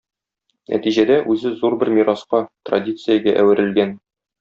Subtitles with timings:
[0.75, 3.99] Нәтиҗәдә, үзе зур бер мираска, традициягә әверелгән.